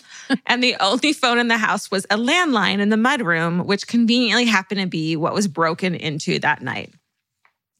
and 0.46 0.62
the 0.62 0.76
only 0.80 1.12
phone 1.12 1.38
in 1.38 1.48
the 1.48 1.56
house 1.56 1.90
was 1.90 2.04
a 2.06 2.16
landline 2.16 2.80
in 2.80 2.90
the 2.90 2.96
mudroom, 2.96 3.64
which 3.64 3.86
conveniently 3.86 4.44
happened 4.44 4.80
to 4.80 4.86
be 4.86 5.16
what 5.16 5.34
was 5.34 5.48
broken 5.48 5.94
into 5.94 6.38
that 6.40 6.62
night. 6.62 6.92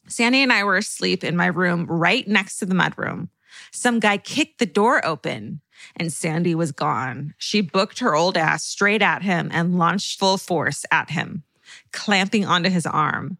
Sandy 0.08 0.42
and 0.42 0.52
I 0.52 0.64
were 0.64 0.76
asleep 0.76 1.22
in 1.22 1.36
my 1.36 1.46
room 1.46 1.86
right 1.86 2.26
next 2.26 2.58
to 2.58 2.66
the 2.66 2.74
mudroom. 2.74 3.28
Some 3.70 4.00
guy 4.00 4.16
kicked 4.16 4.58
the 4.58 4.66
door 4.66 5.04
open 5.04 5.60
and 5.96 6.12
Sandy 6.12 6.54
was 6.54 6.72
gone. 6.72 7.34
She 7.38 7.60
booked 7.60 7.98
her 7.98 8.14
old 8.14 8.36
ass 8.36 8.64
straight 8.64 9.02
at 9.02 9.22
him 9.22 9.50
and 9.52 9.78
launched 9.78 10.18
full 10.18 10.38
force 10.38 10.84
at 10.90 11.10
him, 11.10 11.44
clamping 11.92 12.46
onto 12.46 12.70
his 12.70 12.86
arm. 12.86 13.38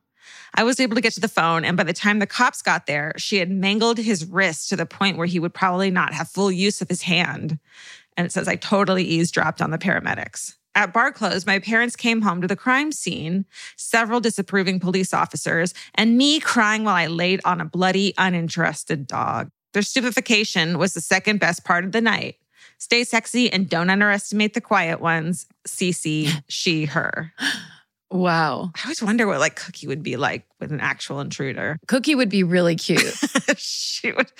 I 0.55 0.65
was 0.65 0.81
able 0.81 0.95
to 0.95 1.01
get 1.01 1.15
to 1.15 1.21
the 1.21 1.29
phone, 1.29 1.65
and 1.65 1.77
by 1.77 1.85
the 1.85 1.93
time 1.93 2.19
the 2.19 2.27
cops 2.27 2.61
got 2.63 2.87
there, 2.87 3.15
she 3.17 3.39
had 3.39 3.51
mangled 3.51 3.99
his 3.99 4.27
wrist 4.27 4.69
to 4.69 4.77
the 4.77 4.87
point 4.87 5.17
where 5.17 5.27
he 5.27 5.39
would 5.39 5.55
probably 5.55 5.91
not 5.91 6.13
have 6.13 6.29
full 6.29 6.53
use 6.53 6.83
of 6.83 6.89
his 6.89 7.03
hand. 7.03 7.59
And 8.17 8.27
it 8.27 8.33
says, 8.33 8.49
I 8.49 8.57
totally 8.57 9.05
eavesdropped 9.05 9.63
on 9.63 9.71
the 9.71 9.79
paramedics. 9.79 10.55
At 10.75 10.93
bar 10.93 11.13
close, 11.13 11.47
my 11.47 11.59
parents 11.59 11.97
came 11.97 12.23
home 12.23 12.41
to 12.41 12.49
the 12.49 12.57
crime 12.57 12.93
scene, 12.93 13.45
several 13.77 14.21
disapproving 14.21 14.81
police 14.81 15.13
officers, 15.13 15.75
and 15.95 16.17
me 16.17 16.41
crying 16.41 16.85
while 16.85 16.95
I 16.95 17.07
laid 17.07 17.41
on 17.45 17.61
a 17.61 17.67
bloody, 17.67 18.15
uninterested 18.17 19.07
dog. 19.07 19.51
Their 19.73 19.83
stupefaction 19.83 20.79
was 20.79 20.95
the 20.95 21.01
second 21.01 21.41
best 21.41 21.65
part 21.65 21.85
of 21.85 21.93
the 21.93 22.01
night. 22.01 22.37
Stay 22.79 23.05
sexy 23.05 23.51
and 23.53 23.69
don't 23.69 23.91
underestimate 23.91 24.55
the 24.55 24.61
quiet 24.61 25.01
ones. 25.01 25.47
CC, 25.67 26.43
she, 26.49 26.87
her. 26.87 27.33
Wow. 28.13 28.71
I 28.77 28.83
always 28.85 29.03
wonder 29.03 29.27
what 29.27 29.41
like 29.41 29.57
Cookie 29.57 29.87
would 29.87 30.03
be 30.03 30.17
like 30.17 30.45
with 30.61 30.71
an 30.73 30.81
actual 30.81 31.21
intruder. 31.21 31.79
Cookie 31.89 32.15
would 32.15 32.29
be 32.29 32.43
really 32.45 32.77
cute. 32.77 33.15
she 33.57 34.13
would 34.13 34.31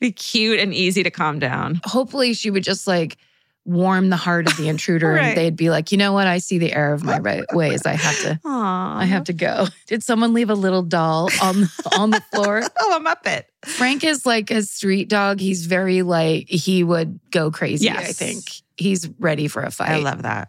be 0.00 0.12
cute 0.12 0.58
and 0.58 0.74
easy 0.74 1.02
to 1.02 1.10
calm 1.10 1.38
down. 1.38 1.80
Hopefully, 1.84 2.34
she 2.34 2.50
would 2.50 2.64
just 2.64 2.86
like 2.86 3.16
warm 3.64 4.10
the 4.10 4.16
heart 4.16 4.48
of 4.48 4.56
the 4.56 4.68
intruder 4.68 5.12
Right. 5.12 5.22
and 5.28 5.36
they'd 5.38 5.54
be 5.54 5.70
like, 5.70 5.92
you 5.92 5.98
know 5.98 6.12
what? 6.12 6.26
I 6.26 6.38
see 6.38 6.58
the 6.58 6.72
error 6.72 6.92
of 6.94 7.04
my 7.04 7.20
right 7.20 7.44
ways. 7.52 7.86
I 7.86 7.92
have 7.92 8.18
to. 8.22 8.40
Aww. 8.44 8.96
I 8.96 9.04
have 9.04 9.22
to 9.24 9.32
go. 9.32 9.66
Did 9.86 10.02
someone 10.02 10.34
leave 10.34 10.50
a 10.50 10.54
little 10.54 10.82
doll 10.82 11.30
on 11.40 11.68
on 11.96 12.10
the 12.10 12.20
floor? 12.32 12.62
Oh, 12.80 12.96
a 12.96 13.00
Muppet. 13.00 13.44
Frank 13.64 14.02
is 14.02 14.26
like 14.26 14.50
a 14.50 14.62
street 14.62 15.08
dog. 15.08 15.38
He's 15.38 15.66
very 15.66 16.02
like 16.02 16.48
he 16.48 16.82
would 16.82 17.20
go 17.30 17.52
crazy. 17.52 17.84
yes. 17.84 18.08
I 18.08 18.12
think 18.12 18.42
he's 18.76 19.08
ready 19.20 19.46
for 19.46 19.62
a 19.62 19.70
fight. 19.70 19.90
I 19.90 19.96
love 19.98 20.22
that. 20.22 20.48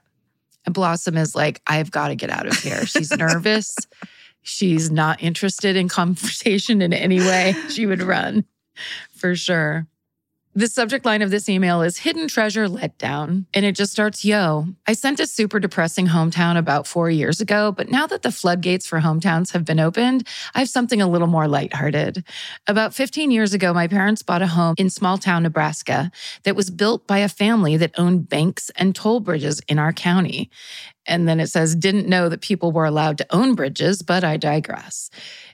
And 0.66 0.74
Blossom 0.74 1.18
is 1.18 1.36
like, 1.36 1.62
I've 1.68 1.92
got 1.92 2.10
to 2.10 2.16
get 2.16 2.30
out 2.30 2.48
of 2.48 2.58
here. 2.58 2.86
She's 2.86 3.12
nervous. 3.18 3.76
She's 4.42 4.92
not 4.92 5.22
interested 5.22 5.76
in 5.76 5.88
conversation 5.88 6.82
in 6.82 6.94
any 6.94 7.20
way. 7.20 7.56
She 7.70 7.86
would 7.86 8.02
run 8.02 8.46
for 9.16 9.36
sure. 9.36 9.88
The 10.56 10.68
subject 10.68 11.04
line 11.04 11.24
of 11.24 11.32
this 11.32 11.50
email 11.50 11.82
is 11.82 11.98
Hidden 11.98 12.28
Treasure 12.28 12.68
Letdown. 12.68 13.46
And 13.56 13.66
it 13.66 13.76
just 13.76 13.92
starts 13.92 14.24
Yo, 14.24 14.68
I 14.86 14.94
sent 14.94 15.20
a 15.20 15.26
super 15.26 15.60
depressing 15.60 16.06
hometown 16.06 16.60
about 16.60 16.86
four 16.86 17.10
years 17.10 17.42
ago, 17.42 17.72
but 17.72 17.90
now 17.90 18.06
that 18.06 18.22
the 18.22 18.32
floodgates 18.32 18.86
for 18.86 19.00
hometowns 19.00 19.54
have 19.54 19.66
been 19.66 19.80
opened, 19.80 20.28
I 20.54 20.60
have 20.60 20.70
something 20.70 21.02
a 21.02 21.10
little 21.10 21.26
more 21.26 21.48
lighthearted. 21.48 22.24
About 22.68 22.94
15 22.94 23.32
years 23.32 23.56
ago, 23.56 23.74
my 23.74 23.88
parents 23.88 24.22
bought 24.22 24.44
a 24.44 24.48
home 24.48 24.76
in 24.78 24.92
small 24.92 25.18
town 25.18 25.42
Nebraska 25.42 26.12
that 26.44 26.56
was 26.56 26.70
built 26.70 27.08
by 27.08 27.18
a 27.18 27.30
family 27.30 27.76
that 27.78 27.98
owned 27.98 28.30
banks 28.30 28.70
and 28.76 28.94
toll 28.94 29.22
bridges 29.22 29.60
in 29.68 29.80
our 29.80 29.92
county. 29.92 30.52
And 31.06 31.28
then 31.28 31.40
it 31.40 31.48
says, 31.48 31.76
didn't 31.76 32.08
know 32.08 32.30
that 32.30 32.42
people 32.42 32.72
were 32.72 32.86
allowed 32.86 33.18
to 33.18 33.36
own 33.36 33.56
bridges, 33.56 34.02
but 34.02 34.24
I 34.24 34.38
digress. 34.38 35.10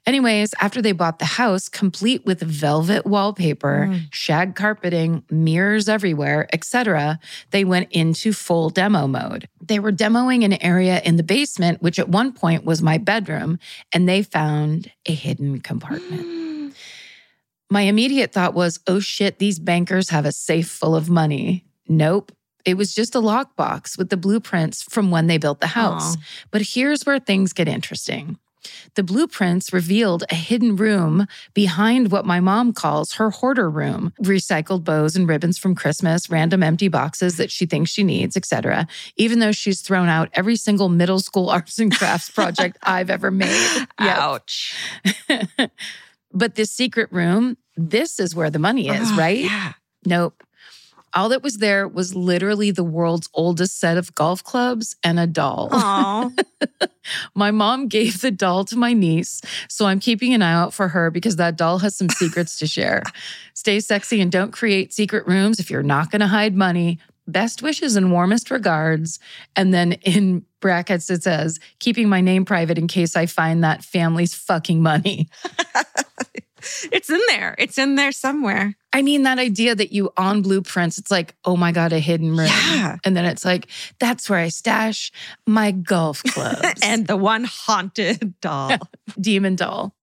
Anyways, 0.06 0.53
after 0.60 0.82
they 0.82 0.91
bought 0.91 1.20
the 1.20 1.25
house, 1.25 1.68
complete 1.68 2.25
with 2.25 2.41
velvet 2.41 3.06
wallpaper, 3.06 3.88
hmm. 3.88 3.98
shag 4.12 4.56
carpeting, 4.56 5.24
mirrors 5.29 5.89
everywhere, 5.89 6.48
etc., 6.53 7.20
they 7.51 7.65
went 7.65 7.91
into 7.91 8.32
full 8.34 8.70
demo 8.70 9.08
mode. 9.08 9.48
They 9.62 9.79
were 9.79 9.91
demoing 9.91 10.46
an 10.46 10.62
area 10.62 11.01
in 11.03 11.18
the 11.18 11.24
basement, 11.24 11.82
which 11.82 12.00
at 12.00 12.10
one 12.10 12.32
point 12.32 12.63
was 12.63 12.82
my 12.82 12.98
bedroom, 12.98 13.60
and 13.91 14.08
they 14.08 14.24
found 14.24 14.91
a 15.06 15.13
hidden 15.13 15.60
compartment. 15.62 16.75
My 17.72 17.82
immediate 17.82 18.32
thought 18.32 18.56
was, 18.56 18.79
oh 18.88 19.00
shit, 19.00 19.38
these 19.38 19.60
bankers 19.60 20.10
have 20.10 20.25
a 20.25 20.32
safe 20.32 20.68
full 20.68 20.96
of 20.96 21.08
money. 21.08 21.65
Nope. 21.88 22.32
It 22.66 22.75
was 22.78 22.94
just 22.94 23.16
a 23.16 23.20
lockbox 23.22 23.98
with 23.98 24.10
the 24.10 24.18
blueprints 24.18 24.84
from 24.84 25.12
when 25.12 25.28
they 25.28 25.38
built 25.38 25.60
the 25.62 25.68
house. 25.68 26.16
Aw. 26.16 26.22
But 26.51 26.62
here's 26.62 27.04
where 27.06 27.20
things 27.20 27.54
get 27.54 27.68
interesting. 27.68 28.38
The 28.96 29.04
blueprints 29.04 29.72
revealed 29.72 30.25
a 30.30 30.36
hidden 30.36 30.75
room 30.75 31.28
behind 31.54 32.12
what 32.12 32.25
my 32.25 32.42
mom 32.42 32.74
calls 32.74 33.13
her 33.13 33.30
hoarder 33.30 33.70
room. 33.70 34.12
Recycled 34.22 34.84
bows 34.84 35.16
and 35.16 35.28
ribbons 35.30 35.58
from 35.58 35.75
Christmas, 35.75 36.30
random 36.30 36.62
empty 36.62 36.89
boxes 36.89 37.38
that 37.38 37.51
she 37.51 37.66
thinks 37.66 37.89
she 37.89 38.04
needs, 38.04 38.36
etc. 38.36 38.86
Even 39.16 39.39
though 39.39 39.54
she's 39.54 39.82
thrown 39.82 40.10
out 40.10 40.30
every 40.34 40.58
single 40.58 40.89
middle 40.89 41.20
school 41.20 41.50
arts 41.56 41.80
and 41.80 41.96
crafts 41.96 42.30
project 42.36 42.78
I've 42.84 43.10
ever 43.10 43.32
made. 43.32 43.88
Ouch. 43.98 44.75
but 46.34 46.56
this 46.56 46.72
secret 46.72 47.10
room, 47.12 47.58
this 47.78 48.20
is 48.20 48.36
where 48.36 48.50
the 48.50 48.60
money 48.60 48.89
is, 48.89 49.10
Ah, 49.12 49.16
right? 49.18 49.39
Yeah. 49.39 49.74
Nope. 50.06 50.44
All 51.13 51.30
that 51.30 51.44
was 51.44 51.58
there 51.58 51.88
was 51.88 52.16
literally 52.16 52.72
the 52.72 52.84
world's 52.84 53.30
oldest 53.34 53.80
set 53.80 53.98
of 53.98 54.13
golf 54.16 54.44
clubs 54.44 54.96
and 55.04 55.20
a 55.20 55.28
doll. 55.28 55.70
Aw. 55.72 56.30
My 57.36 57.51
mom 57.51 57.88
gave 57.88 58.22
the 58.22 58.32
doll 58.32 58.66
to 58.66 58.78
my 58.78 58.94
niece, 58.94 59.42
so 59.68 59.86
I'm 59.86 60.00
keeping 60.00 60.34
an 60.34 60.42
eye 60.42 60.54
out 60.54 60.74
for 60.74 60.89
her 60.89 61.10
because 61.10 61.38
that 61.38 61.58
doll 61.58 61.80
has 61.80 61.96
some 61.96 62.10
secrets 62.10 62.60
to 62.60 62.68
share. 62.68 63.04
Stay 63.54 63.80
sexy 63.80 64.22
and 64.22 64.32
don't 64.32 64.51
create 64.51 64.94
secret 64.94 65.28
rooms 65.28 65.60
if 65.60 65.72
you're 65.72 65.82
not 65.82 66.12
going 66.12 66.20
to 66.20 66.28
hide 66.28 66.56
money. 66.56 67.00
Best 67.28 67.62
wishes 67.62 67.96
and 67.96 68.12
warmest 68.12 68.51
regards. 68.51 69.20
And 69.56 69.74
then 69.74 69.94
in 69.94 70.46
brackets, 70.60 71.10
it 71.10 71.24
says, 71.24 71.60
keeping 71.80 72.10
my 72.10 72.22
name 72.22 72.46
private 72.46 72.78
in 72.78 72.88
case 72.88 73.16
I 73.16 73.25
find 73.25 73.63
that 73.63 73.84
family's 73.84 74.34
fucking 74.34 74.82
money. 74.82 75.30
it's 76.92 77.10
in 77.10 77.22
there. 77.28 77.56
It's 77.58 77.78
in 77.78 77.96
there 77.96 78.12
somewhere. 78.12 78.75
I 78.91 79.03
mean, 79.03 79.24
that 79.24 79.38
idea 79.38 79.75
that 79.75 79.91
you 79.91 80.12
on 80.17 80.41
blueprints, 80.41 80.98
it's 80.98 81.12
like, 81.12 81.36
oh 81.46 81.55
my 81.55 81.72
God, 81.72 81.93
a 81.93 82.00
hidden 82.00 82.31
room. 82.31 82.48
Yeah. 82.48 82.98
And 83.03 83.15
then 83.15 83.25
it's 83.25 83.46
like, 83.46 83.67
that's 84.00 84.29
where 84.29 84.39
I 84.39 84.50
stash 84.50 85.12
my 85.46 85.72
golf 85.72 86.24
clubs 86.24 86.79
and 86.84 87.05
the 87.05 87.17
one 87.17 87.43
haunted 87.43 88.34
doll. 88.41 88.77
demon 89.22 89.55
doll. 89.55 89.93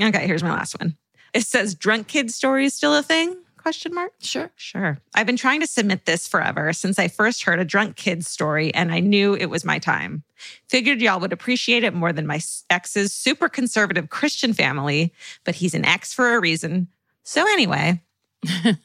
okay, 0.00 0.26
here's 0.26 0.42
my 0.42 0.52
last 0.52 0.78
one. 0.80 0.96
It 1.34 1.42
says 1.42 1.74
drunk 1.74 2.06
kid 2.08 2.30
story 2.30 2.64
is 2.64 2.74
still 2.74 2.94
a 2.94 3.02
thing? 3.02 3.36
Question 3.68 3.94
mark. 3.94 4.12
Sure. 4.20 4.50
Sure. 4.56 4.98
I've 5.14 5.26
been 5.26 5.36
trying 5.36 5.60
to 5.60 5.66
submit 5.66 6.06
this 6.06 6.26
forever 6.26 6.72
since 6.72 6.98
I 6.98 7.08
first 7.08 7.44
heard 7.44 7.60
a 7.60 7.66
drunk 7.66 7.96
kid 7.96 8.24
story 8.24 8.72
and 8.72 8.90
I 8.90 9.00
knew 9.00 9.34
it 9.34 9.50
was 9.50 9.62
my 9.62 9.78
time. 9.78 10.24
Figured 10.70 11.02
y'all 11.02 11.20
would 11.20 11.34
appreciate 11.34 11.84
it 11.84 11.92
more 11.92 12.10
than 12.10 12.26
my 12.26 12.40
ex's 12.70 13.12
super 13.12 13.46
conservative 13.50 14.08
Christian 14.08 14.54
family, 14.54 15.12
but 15.44 15.54
he's 15.54 15.74
an 15.74 15.84
ex 15.84 16.14
for 16.14 16.34
a 16.34 16.40
reason. 16.40 16.88
So, 17.24 17.42
anyway, 17.42 18.00
the 18.42 18.78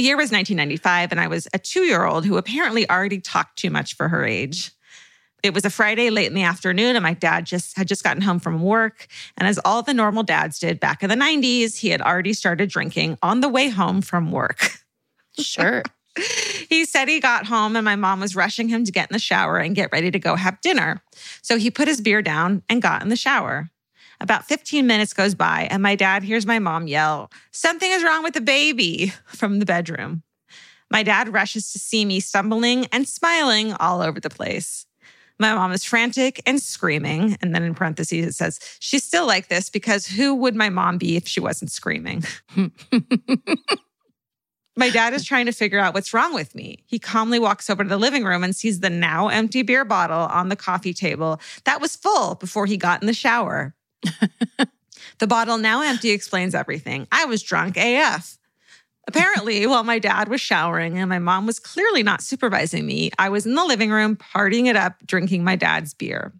year 0.00 0.16
was 0.16 0.32
1995 0.32 1.10
and 1.12 1.20
I 1.20 1.28
was 1.28 1.46
a 1.52 1.58
two 1.58 1.82
year 1.82 2.06
old 2.06 2.24
who 2.24 2.38
apparently 2.38 2.88
already 2.88 3.20
talked 3.20 3.58
too 3.58 3.68
much 3.68 3.94
for 3.94 4.08
her 4.08 4.24
age. 4.24 4.72
It 5.42 5.54
was 5.54 5.64
a 5.64 5.70
Friday 5.70 6.10
late 6.10 6.26
in 6.26 6.34
the 6.34 6.42
afternoon, 6.42 6.96
and 6.96 7.02
my 7.02 7.14
dad 7.14 7.46
just 7.46 7.76
had 7.76 7.86
just 7.86 8.02
gotten 8.02 8.22
home 8.22 8.40
from 8.40 8.60
work. 8.60 9.06
And 9.36 9.46
as 9.46 9.60
all 9.64 9.82
the 9.82 9.94
normal 9.94 10.24
dads 10.24 10.58
did 10.58 10.80
back 10.80 11.02
in 11.02 11.08
the 11.08 11.16
90s, 11.16 11.76
he 11.78 11.90
had 11.90 12.02
already 12.02 12.32
started 12.32 12.68
drinking 12.68 13.18
on 13.22 13.40
the 13.40 13.48
way 13.48 13.68
home 13.68 14.02
from 14.02 14.32
work. 14.32 14.78
Sure. 15.38 15.82
he 16.68 16.84
said 16.84 17.08
he 17.08 17.20
got 17.20 17.46
home 17.46 17.76
and 17.76 17.84
my 17.84 17.96
mom 17.96 18.20
was 18.20 18.34
rushing 18.34 18.68
him 18.68 18.84
to 18.84 18.92
get 18.92 19.10
in 19.10 19.14
the 19.14 19.20
shower 19.20 19.58
and 19.58 19.76
get 19.76 19.92
ready 19.92 20.10
to 20.10 20.18
go 20.18 20.34
have 20.34 20.60
dinner. 20.60 21.00
So 21.42 21.56
he 21.56 21.70
put 21.70 21.88
his 21.88 22.00
beer 22.00 22.22
down 22.22 22.62
and 22.68 22.82
got 22.82 23.02
in 23.02 23.08
the 23.08 23.16
shower. 23.16 23.70
About 24.20 24.46
15 24.46 24.84
minutes 24.84 25.12
goes 25.12 25.36
by, 25.36 25.68
and 25.70 25.80
my 25.80 25.94
dad 25.94 26.24
hears 26.24 26.44
my 26.44 26.58
mom 26.58 26.88
yell, 26.88 27.30
Something 27.52 27.92
is 27.92 28.02
wrong 28.02 28.24
with 28.24 28.34
the 28.34 28.40
baby 28.40 29.12
from 29.26 29.60
the 29.60 29.66
bedroom. 29.66 30.24
My 30.90 31.04
dad 31.04 31.32
rushes 31.32 31.70
to 31.72 31.78
see 31.78 32.04
me 32.04 32.18
stumbling 32.18 32.86
and 32.86 33.06
smiling 33.06 33.74
all 33.74 34.00
over 34.00 34.18
the 34.18 34.30
place. 34.30 34.87
My 35.38 35.54
mom 35.54 35.72
is 35.72 35.84
frantic 35.84 36.42
and 36.46 36.60
screaming. 36.60 37.36
And 37.40 37.54
then 37.54 37.62
in 37.62 37.74
parentheses, 37.74 38.26
it 38.26 38.34
says, 38.34 38.58
She's 38.80 39.04
still 39.04 39.26
like 39.26 39.48
this 39.48 39.70
because 39.70 40.06
who 40.06 40.34
would 40.34 40.56
my 40.56 40.68
mom 40.68 40.98
be 40.98 41.16
if 41.16 41.28
she 41.28 41.40
wasn't 41.40 41.70
screaming? 41.70 42.24
my 44.76 44.90
dad 44.90 45.14
is 45.14 45.24
trying 45.24 45.46
to 45.46 45.52
figure 45.52 45.78
out 45.78 45.94
what's 45.94 46.12
wrong 46.14 46.34
with 46.34 46.54
me. 46.54 46.78
He 46.86 46.98
calmly 46.98 47.38
walks 47.38 47.70
over 47.70 47.82
to 47.82 47.88
the 47.88 47.98
living 47.98 48.24
room 48.24 48.42
and 48.44 48.54
sees 48.54 48.80
the 48.80 48.90
now 48.90 49.28
empty 49.28 49.62
beer 49.62 49.84
bottle 49.84 50.20
on 50.20 50.48
the 50.48 50.56
coffee 50.56 50.94
table 50.94 51.40
that 51.64 51.80
was 51.80 51.96
full 51.96 52.34
before 52.36 52.66
he 52.66 52.76
got 52.76 53.02
in 53.02 53.06
the 53.06 53.14
shower. 53.14 53.74
the 55.18 55.26
bottle 55.26 55.58
now 55.58 55.82
empty 55.82 56.10
explains 56.10 56.54
everything. 56.54 57.06
I 57.12 57.24
was 57.26 57.42
drunk 57.42 57.76
AF. 57.76 58.37
Apparently, 59.08 59.66
while 59.66 59.84
my 59.84 59.98
dad 59.98 60.28
was 60.28 60.42
showering 60.42 60.98
and 60.98 61.08
my 61.08 61.18
mom 61.18 61.46
was 61.46 61.58
clearly 61.58 62.02
not 62.02 62.22
supervising 62.22 62.84
me, 62.84 63.10
I 63.18 63.30
was 63.30 63.46
in 63.46 63.54
the 63.54 63.64
living 63.64 63.90
room 63.90 64.16
partying 64.16 64.66
it 64.66 64.76
up, 64.76 64.96
drinking 65.06 65.42
my 65.42 65.56
dad's 65.56 65.94
beer. 65.94 66.34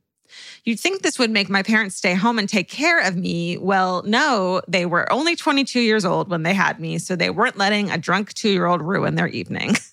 You'd 0.64 0.78
think 0.78 1.00
this 1.00 1.18
would 1.18 1.30
make 1.30 1.48
my 1.48 1.62
parents 1.62 1.96
stay 1.96 2.12
home 2.12 2.38
and 2.38 2.46
take 2.46 2.68
care 2.68 3.00
of 3.00 3.16
me. 3.16 3.56
Well, 3.56 4.02
no, 4.02 4.60
they 4.68 4.84
were 4.84 5.10
only 5.10 5.34
22 5.34 5.80
years 5.80 6.04
old 6.04 6.28
when 6.28 6.42
they 6.42 6.52
had 6.52 6.78
me, 6.78 6.98
so 6.98 7.16
they 7.16 7.30
weren't 7.30 7.56
letting 7.56 7.90
a 7.90 7.96
drunk 7.96 8.34
two 8.34 8.50
year 8.50 8.66
old 8.66 8.82
ruin 8.82 9.14
their 9.14 9.28
evening. 9.28 9.74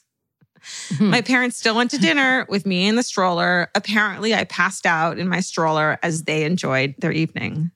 Hmm. 0.97 1.11
my 1.11 1.21
parents 1.21 1.57
still 1.57 1.75
went 1.75 1.91
to 1.91 1.99
dinner 1.99 2.47
with 2.49 2.65
me 2.65 2.87
in 2.87 2.95
the 2.95 3.03
stroller. 3.03 3.69
Apparently, 3.75 4.33
I 4.33 4.45
passed 4.45 4.87
out 4.87 5.19
in 5.19 5.27
my 5.27 5.39
stroller 5.39 5.99
as 6.01 6.23
they 6.23 6.43
enjoyed 6.43 6.95
their 6.97 7.11
evening. 7.11 7.69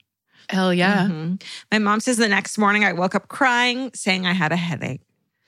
Hell 0.49 0.73
yeah. 0.73 1.07
Mhm. 1.07 1.41
My 1.71 1.79
mom 1.79 1.99
says 1.99 2.17
the 2.17 2.27
next 2.27 2.57
morning 2.57 2.83
I 2.83 2.93
woke 2.93 3.15
up 3.15 3.27
crying, 3.27 3.91
saying 3.93 4.25
I 4.25 4.33
had 4.33 4.51
a 4.51 4.55
headache. 4.55 5.01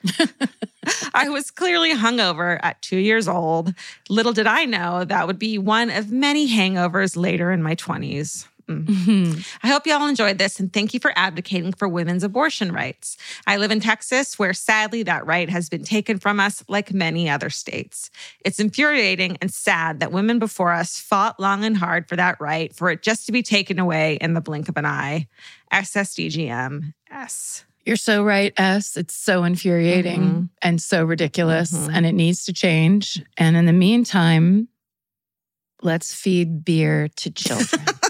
I 1.13 1.29
was 1.29 1.51
clearly 1.51 1.93
hungover 1.93 2.59
at 2.63 2.81
two 2.81 2.97
years 2.97 3.27
old. 3.27 3.73
Little 4.09 4.33
did 4.33 4.47
I 4.47 4.65
know 4.65 5.03
that 5.05 5.27
would 5.27 5.37
be 5.39 5.57
one 5.57 5.89
of 5.91 6.11
many 6.11 6.49
hangovers 6.49 7.15
later 7.15 7.51
in 7.51 7.61
my 7.61 7.75
20s. 7.75 8.47
Mm. 8.71 8.85
Mhm. 8.85 9.47
I 9.63 9.67
hope 9.67 9.85
y'all 9.85 10.07
enjoyed 10.07 10.37
this 10.37 10.59
and 10.59 10.71
thank 10.71 10.93
you 10.93 10.99
for 10.99 11.11
advocating 11.15 11.73
for 11.73 11.87
women's 11.87 12.23
abortion 12.23 12.71
rights. 12.71 13.17
I 13.45 13.57
live 13.57 13.71
in 13.71 13.79
Texas, 13.79 14.39
where 14.39 14.53
sadly 14.53 15.03
that 15.03 15.25
right 15.25 15.49
has 15.49 15.69
been 15.69 15.83
taken 15.83 16.17
from 16.19 16.39
us 16.39 16.63
like 16.67 16.93
many 16.93 17.29
other 17.29 17.49
states. 17.49 18.09
It's 18.45 18.59
infuriating 18.59 19.37
and 19.41 19.51
sad 19.53 19.99
that 19.99 20.11
women 20.11 20.39
before 20.39 20.71
us 20.71 20.99
fought 20.99 21.39
long 21.39 21.63
and 21.65 21.75
hard 21.77 22.07
for 22.07 22.15
that 22.15 22.39
right, 22.39 22.73
for 22.75 22.89
it 22.89 23.01
just 23.03 23.25
to 23.25 23.31
be 23.31 23.43
taken 23.43 23.79
away 23.79 24.15
in 24.21 24.33
the 24.33 24.41
blink 24.41 24.69
of 24.69 24.77
an 24.77 24.85
eye. 24.85 25.27
SSDGM 25.71 26.93
S. 27.09 27.65
You're 27.85 27.95
so 27.95 28.23
right, 28.23 28.53
S. 28.57 28.95
It's 28.95 29.13
so 29.15 29.43
infuriating 29.43 30.21
Mhm. 30.21 30.49
and 30.61 30.81
so 30.81 31.03
ridiculous, 31.03 31.71
Mhm. 31.71 31.89
and 31.93 32.05
it 32.05 32.13
needs 32.13 32.45
to 32.45 32.53
change. 32.53 33.21
And 33.37 33.55
in 33.57 33.65
the 33.65 33.73
meantime, 33.73 34.67
let's 35.81 36.13
feed 36.13 36.63
beer 36.63 37.07
to 37.15 37.31
children. 37.31 37.83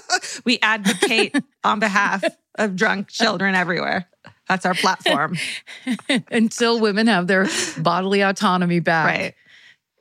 We 0.46 0.60
advocate 0.62 1.36
on 1.64 1.80
behalf 1.80 2.24
of 2.56 2.76
drunk 2.76 3.10
children 3.10 3.56
everywhere. 3.56 4.08
That's 4.48 4.66
our 4.66 4.74
platform. 4.74 5.38
Until 6.32 6.80
women 6.80 7.08
have 7.08 7.28
their 7.28 7.48
bodily 7.78 8.22
autonomy 8.22 8.80
back, 8.80 9.06
right. 9.06 9.34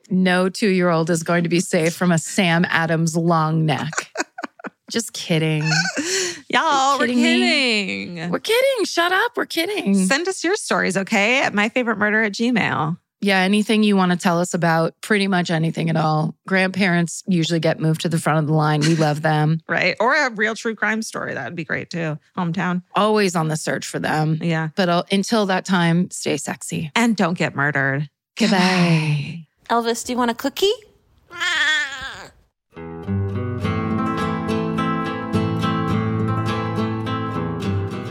no 0.09 0.49
two 0.49 0.69
year 0.69 0.89
old 0.89 1.09
is 1.09 1.23
going 1.23 1.43
to 1.43 1.49
be 1.49 1.61
safe 1.61 1.95
from 1.95 2.11
a 2.11 2.17
Sam 2.17 2.65
Adams 2.69 3.15
long 3.15 3.65
neck. 3.65 4.11
Just 4.91 5.13
kidding. 5.13 5.63
Y'all, 6.49 6.99
we're 6.99 7.07
kidding 7.07 7.21
me? 7.23 8.05
kidding. 8.07 8.29
We're 8.29 8.39
kidding. 8.39 8.83
Shut 8.83 9.13
up. 9.13 9.37
We're 9.37 9.45
kidding. 9.45 9.95
Send 9.95 10.27
us 10.27 10.43
your 10.43 10.57
stories, 10.57 10.97
okay? 10.97 11.41
At 11.41 11.53
my 11.53 11.69
favorite 11.69 11.97
murder 11.97 12.23
at 12.23 12.33
Gmail. 12.33 12.97
Yeah, 13.23 13.37
anything 13.39 13.83
you 13.83 13.95
want 13.95 14.11
to 14.11 14.17
tell 14.17 14.39
us 14.39 14.55
about, 14.55 14.99
pretty 15.01 15.27
much 15.27 15.51
anything 15.51 15.91
at 15.91 15.95
all. 15.95 16.35
Grandparents 16.47 17.23
usually 17.27 17.59
get 17.59 17.79
moved 17.79 18.01
to 18.01 18.09
the 18.09 18.17
front 18.17 18.39
of 18.39 18.47
the 18.47 18.53
line. 18.53 18.81
We 18.81 18.95
love 18.95 19.21
them. 19.21 19.59
Right. 19.71 19.95
Or 20.01 20.13
a 20.13 20.29
real 20.31 20.53
true 20.53 20.75
crime 20.75 21.01
story. 21.01 21.33
That 21.33 21.45
would 21.45 21.55
be 21.55 21.63
great 21.63 21.89
too. 21.89 22.19
Hometown. 22.37 22.83
Always 22.93 23.35
on 23.37 23.47
the 23.47 23.55
search 23.55 23.87
for 23.87 23.99
them. 23.99 24.37
Yeah. 24.41 24.69
But 24.75 24.89
uh, 24.89 25.03
until 25.11 25.45
that 25.45 25.63
time, 25.63 26.11
stay 26.11 26.35
sexy. 26.35 26.91
And 26.93 27.15
don't 27.15 27.37
get 27.37 27.55
murdered. 27.55 28.09
Goodbye. 28.37 29.47
Elvis, 29.69 30.05
do 30.05 30.11
you 30.11 30.17
want 30.17 30.31
a 30.31 30.33
cookie? 30.33 30.71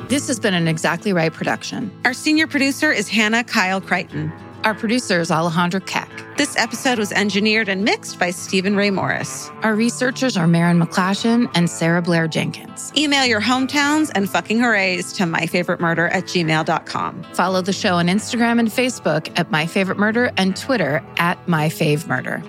This 0.09 0.27
has 0.27 0.40
been 0.40 0.55
an 0.55 0.66
Exactly 0.66 1.12
Right 1.12 1.33
production. 1.33 1.88
Our 2.05 2.14
senior 2.14 2.49
producer 2.49 2.90
is 2.90 3.09
Hannah 3.09 3.44
Kyle 3.44 3.81
Crichton. 3.81 4.33
Our 4.64 4.75
producer 4.75 5.20
is 5.20 5.31
Alejandra 5.31 5.85
Keck. 5.87 6.11
This 6.37 6.57
episode 6.57 6.99
was 6.99 7.12
engineered 7.12 7.68
and 7.68 7.83
mixed 7.83 8.18
by 8.18 8.31
Stephen 8.31 8.77
Ray 8.77 8.90
Morris. 8.90 9.51
Our 9.62 9.75
researchers 9.75 10.37
are 10.37 10.46
Marin 10.46 10.79
McClashin 10.79 11.51
and 11.55 11.68
Sarah 11.68 12.03
Blair 12.03 12.29
Jenkins. 12.29 12.92
Email 12.96 13.25
your 13.25 13.40
hometowns 13.40 14.11
and 14.14 14.29
fucking 14.29 14.61
hoorays 14.61 15.14
to 15.14 15.25
myfavoritemurder 15.25 16.12
at 16.12 16.25
gmail.com. 16.25 17.23
Follow 17.33 17.62
the 17.62 17.73
show 17.73 17.94
on 17.94 18.09
Instagram 18.09 18.59
and 18.59 18.68
Facebook 18.68 19.33
at 19.38 19.51
My 19.51 19.66
Favorite 19.66 19.99
Murder 19.99 20.31
and 20.37 20.55
Twitter 20.55 21.03
at 21.16 21.49
My 21.49 21.68
Fave 21.68 22.07
Murder. 22.07 22.42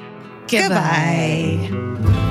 Goodbye. 0.50 2.31